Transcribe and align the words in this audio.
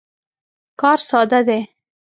کار 0.81 0.99
ساده 1.09 1.41
دی. 1.47 1.59